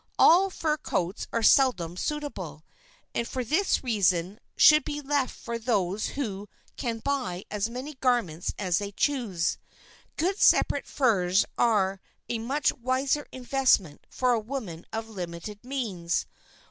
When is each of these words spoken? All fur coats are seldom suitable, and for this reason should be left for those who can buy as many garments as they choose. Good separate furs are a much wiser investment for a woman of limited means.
All 0.17 0.49
fur 0.49 0.77
coats 0.77 1.27
are 1.31 1.43
seldom 1.43 1.95
suitable, 1.95 2.65
and 3.13 3.27
for 3.27 3.43
this 3.43 3.83
reason 3.83 4.39
should 4.57 4.83
be 4.83 4.99
left 4.99 5.31
for 5.35 5.59
those 5.59 6.07
who 6.17 6.49
can 6.75 6.97
buy 6.97 7.45
as 7.51 7.69
many 7.69 7.93
garments 7.93 8.51
as 8.57 8.79
they 8.79 8.91
choose. 8.91 9.59
Good 10.17 10.39
separate 10.41 10.87
furs 10.87 11.45
are 11.55 12.01
a 12.27 12.39
much 12.39 12.73
wiser 12.73 13.27
investment 13.31 14.07
for 14.09 14.31
a 14.31 14.39
woman 14.39 14.87
of 14.91 15.07
limited 15.07 15.63
means. 15.63 16.25